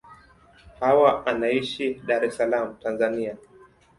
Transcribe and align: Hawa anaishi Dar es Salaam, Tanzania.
Hawa 0.79 1.11
anaishi 1.31 2.01
Dar 2.07 2.23
es 2.23 2.35
Salaam, 2.37 2.69
Tanzania. 2.79 3.37